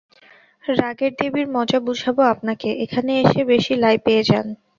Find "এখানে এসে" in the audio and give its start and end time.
2.83-3.41